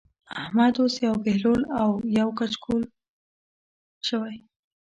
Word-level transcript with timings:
احمد 0.41 0.73
اوس 0.81 0.95
يو 1.05 1.13
بهلول 1.25 1.61
يو 2.17 2.27
کچکول 2.39 2.81
شوی 4.07 4.35
دی. 4.41 4.45